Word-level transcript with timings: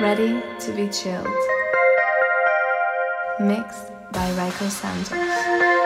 Ready 0.00 0.42
to 0.60 0.72
be 0.72 0.88
chilled. 0.88 1.26
Mixed 3.40 3.92
by 4.12 4.30
Rayco 4.32 4.68
Santos. 4.68 5.81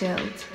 chilled. 0.00 0.49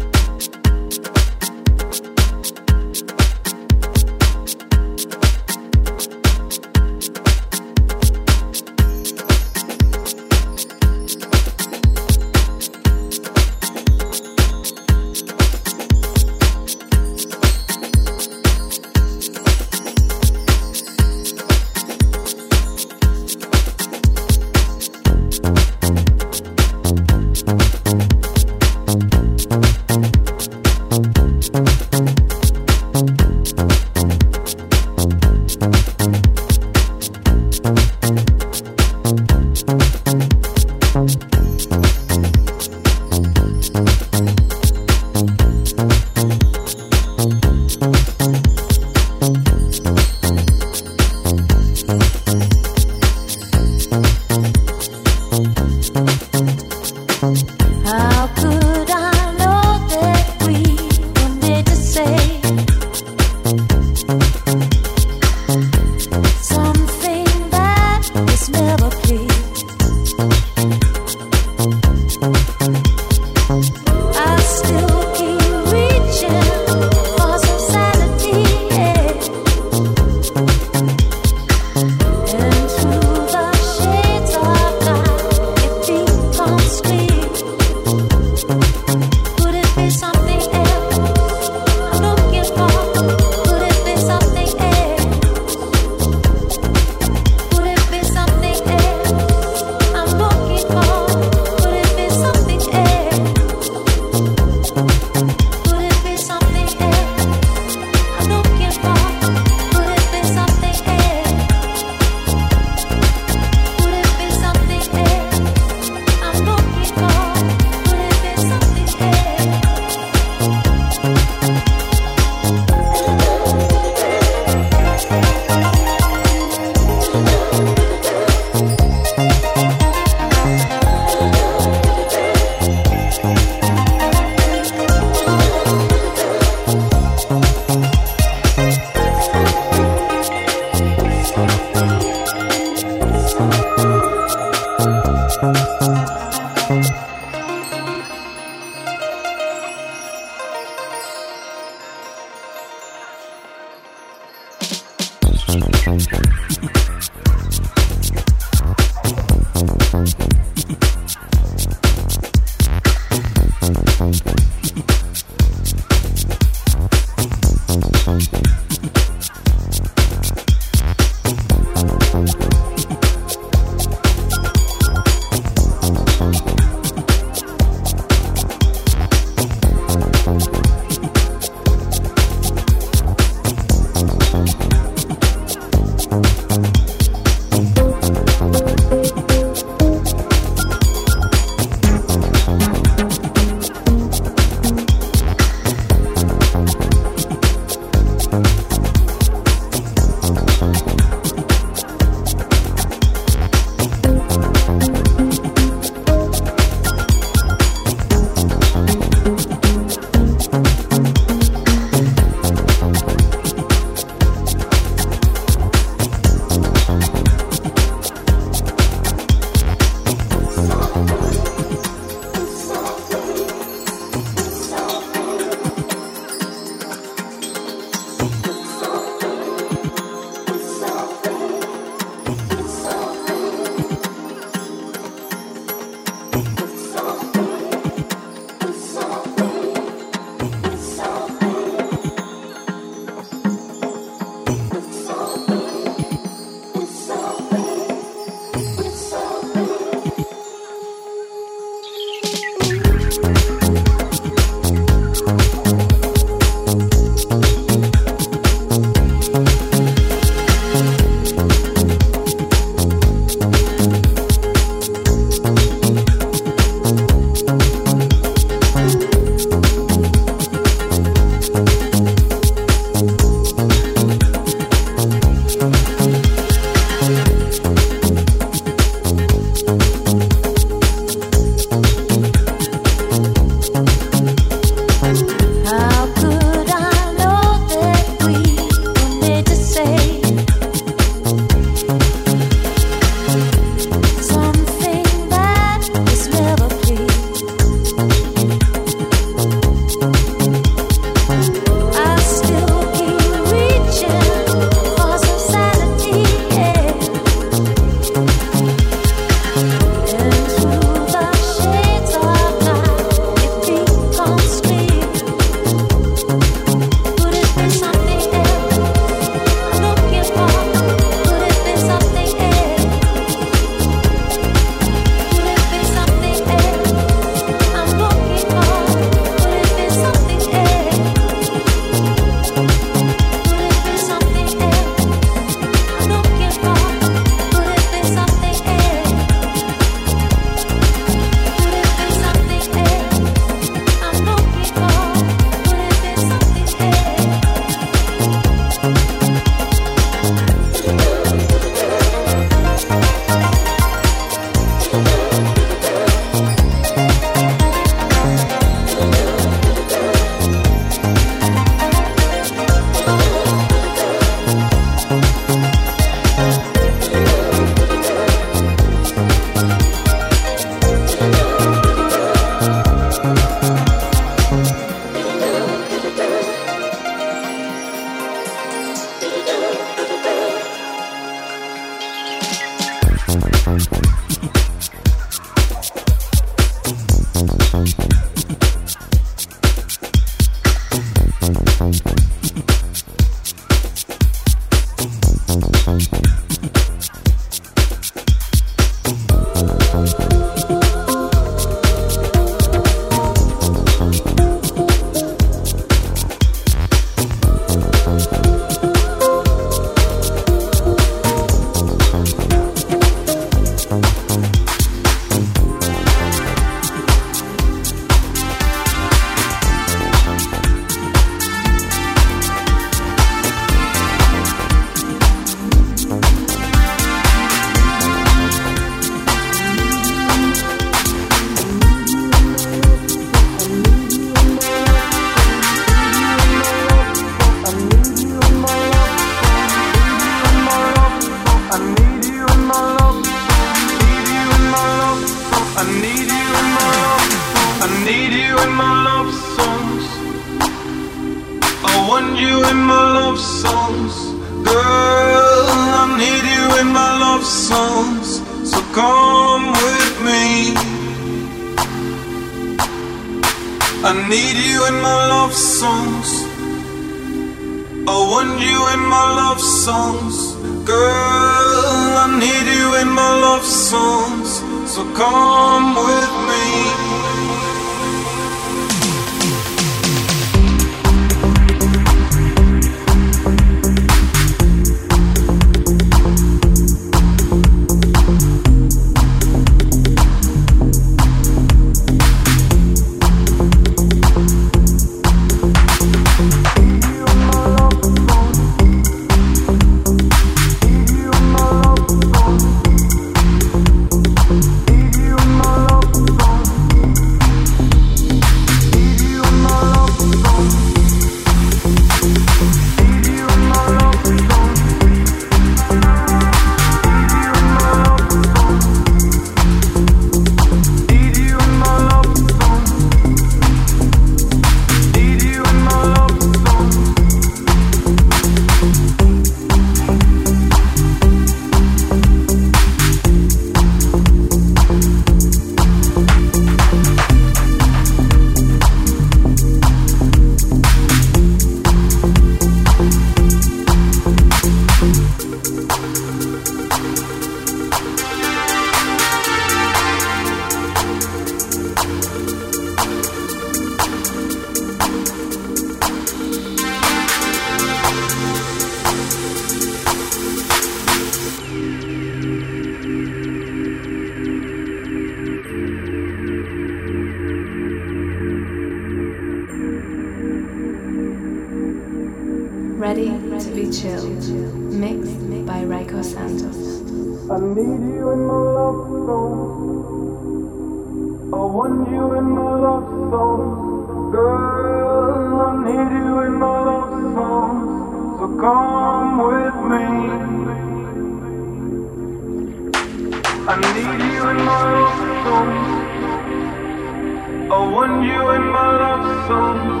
want 597.90 598.22
you 598.24 598.42
in 598.56 598.64
my 598.76 598.90
love 599.02 599.26
songs. 599.48 600.00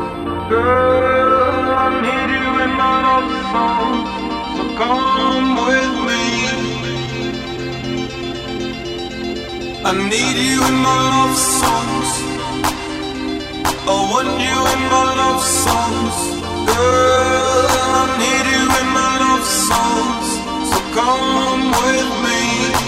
Girl, 0.50 1.70
I 1.84 1.88
need 2.04 2.28
you 2.36 2.50
in 2.64 2.72
my 2.82 2.94
love 3.06 3.30
songs. 3.52 4.08
So 4.56 4.62
come 4.80 5.50
with 5.66 5.94
me. 6.08 6.22
I 9.90 9.92
need 10.12 10.36
you 10.50 10.58
in 10.70 10.76
my 10.88 10.98
love 11.12 11.36
songs. 11.60 12.10
I 13.88 13.96
want 14.12 14.32
you 14.46 14.58
in 14.74 14.80
my 14.92 15.06
love 15.20 15.42
songs. 15.64 16.16
Girl, 16.70 17.68
I 18.00 18.04
need 18.22 18.46
you 18.54 18.64
in 18.80 18.88
my 18.98 19.12
love 19.24 19.46
songs. 19.68 20.28
So 20.70 20.78
come 20.98 21.62
with 21.82 22.10
me. 22.24 22.87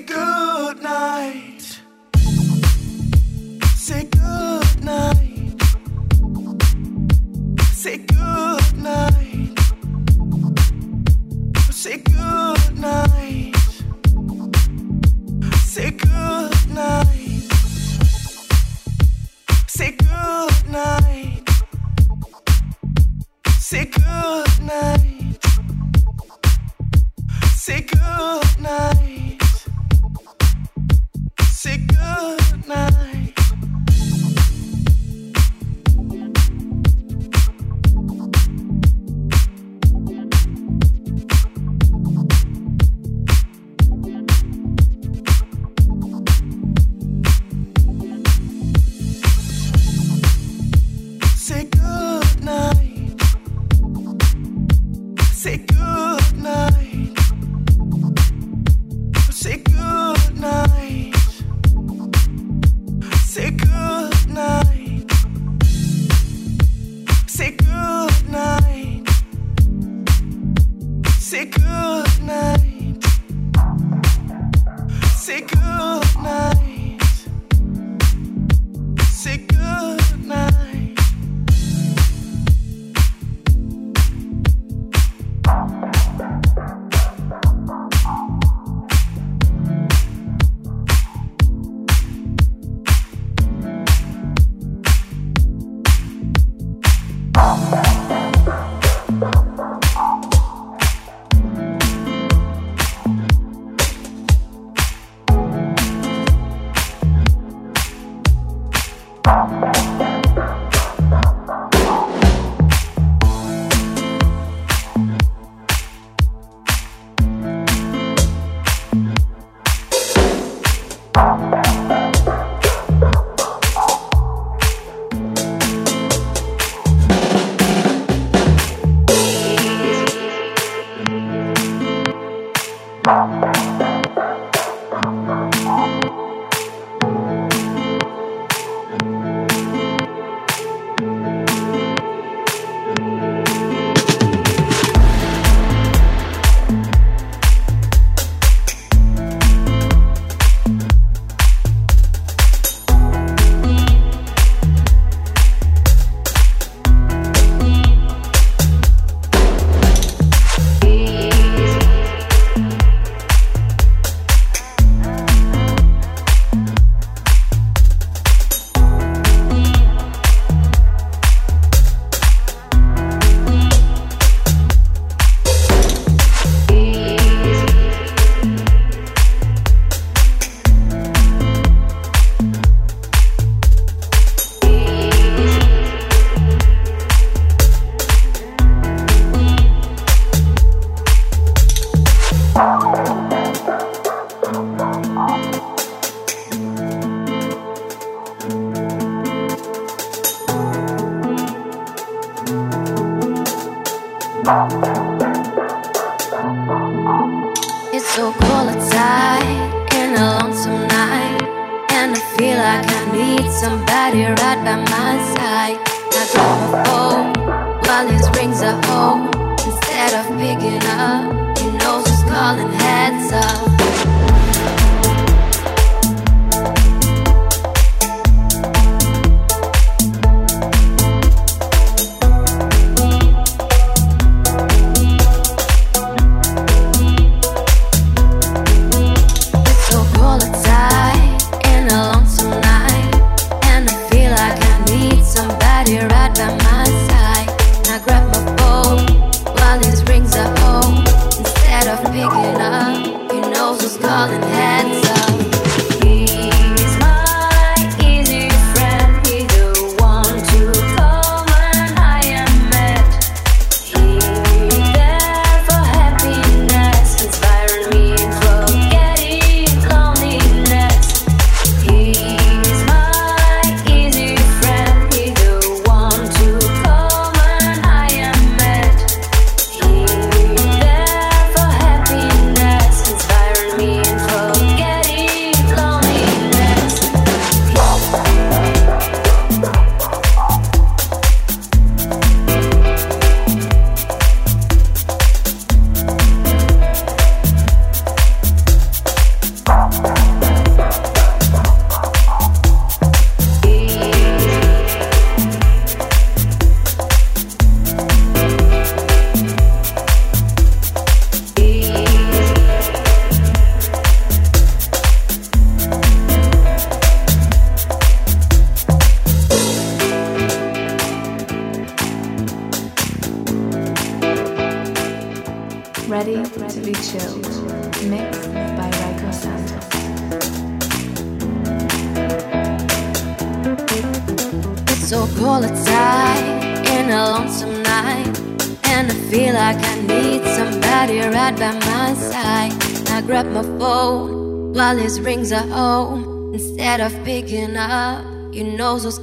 Good 0.00 0.82
night. 0.82 1.55
sick. 55.46 55.75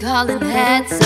Calling 0.04 0.42
heads 0.42 1.03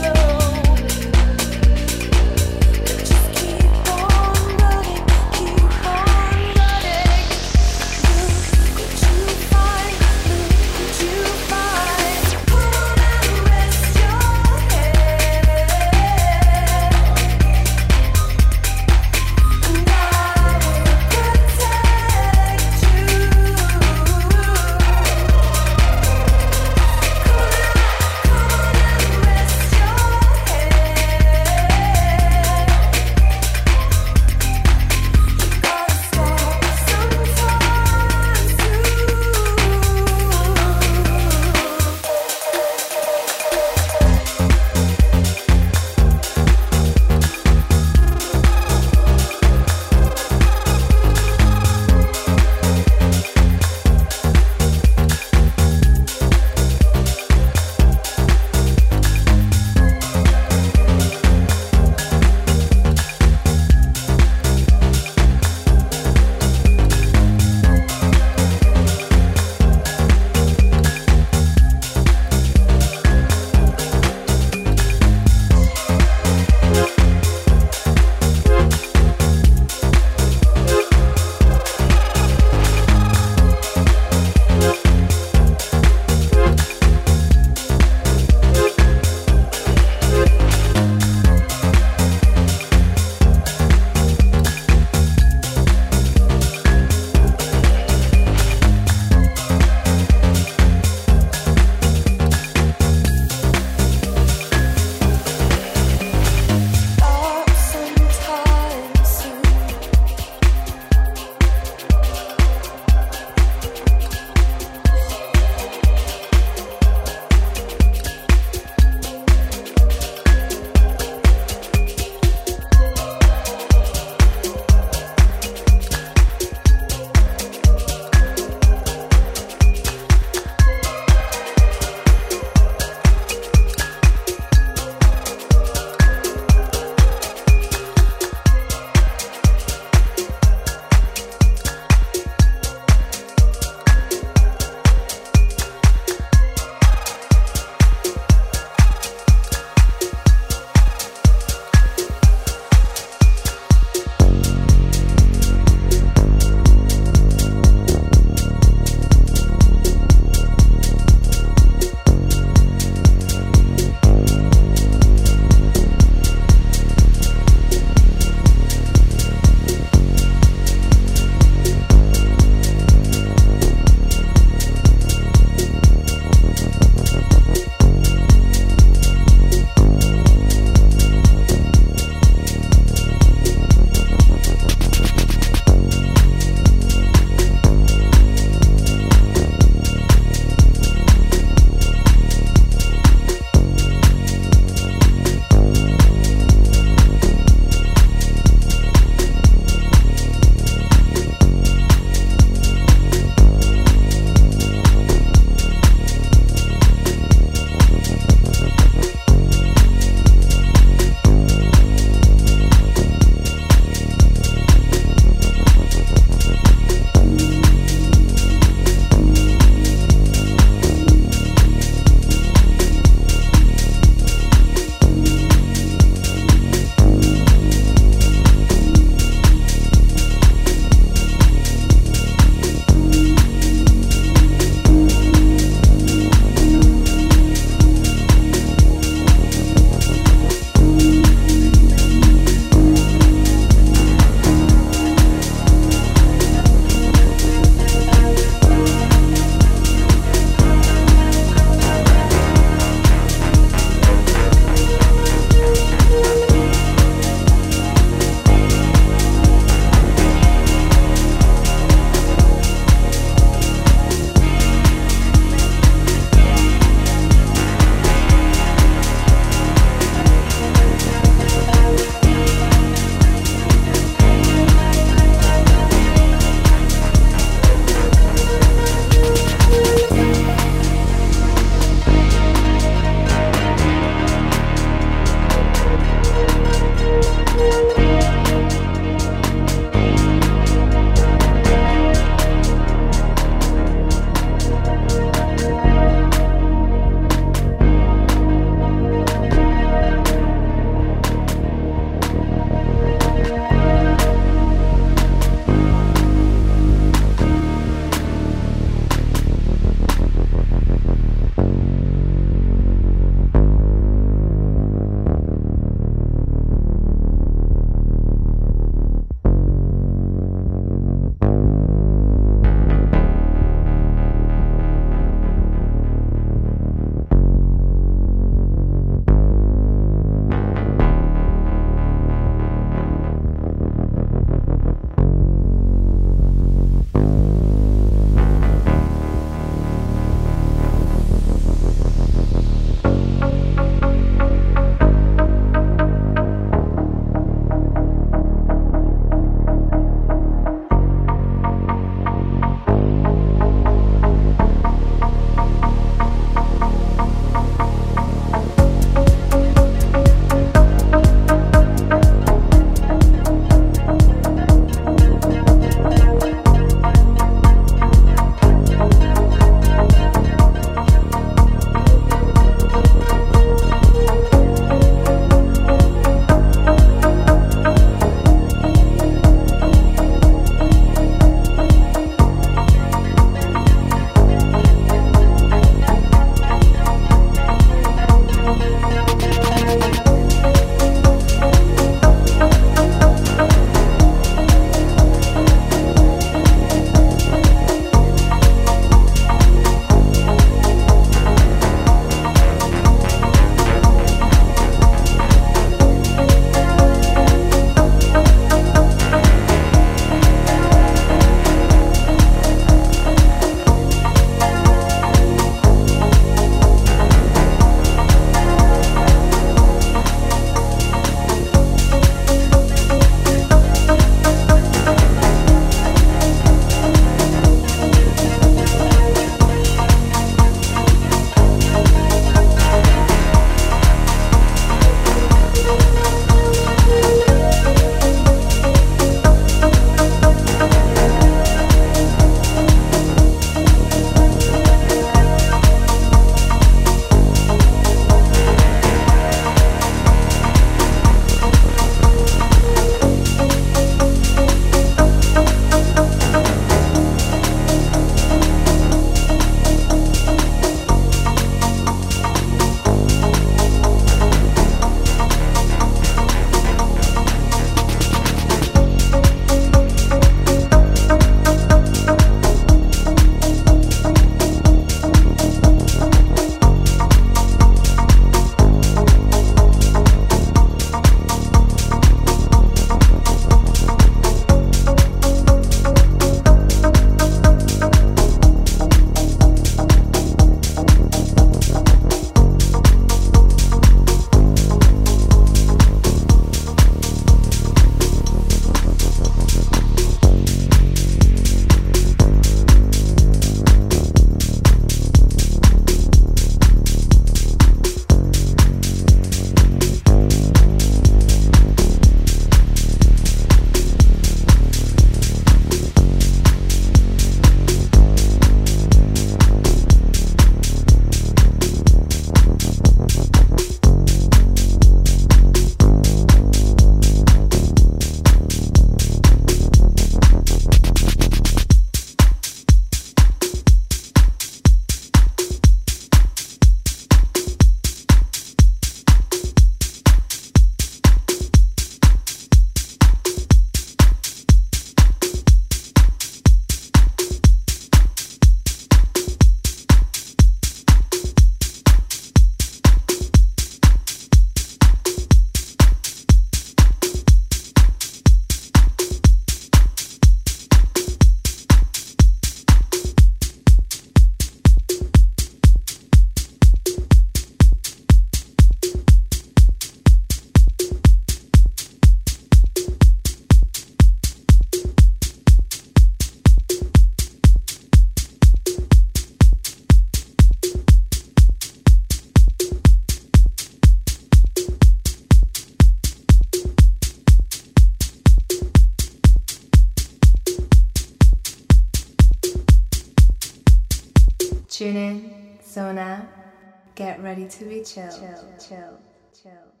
ready 597.41 597.67
to 597.67 597.85
be 597.85 598.03
chill, 598.03 598.29
chill, 598.29 598.75
chill, 598.79 599.19
chill. 599.61 600.00